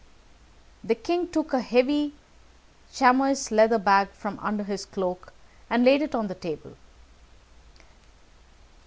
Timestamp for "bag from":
3.77-4.39